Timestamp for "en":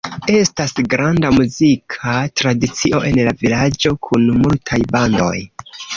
3.11-3.19